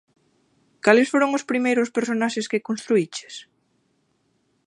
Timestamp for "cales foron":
0.85-1.31